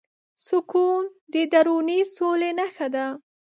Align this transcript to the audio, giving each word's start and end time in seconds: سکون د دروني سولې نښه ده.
سکون 0.45 1.03
د 1.33 1.35
دروني 1.51 1.99
سولې 2.15 2.51
نښه 2.59 2.87
ده. 2.95 3.05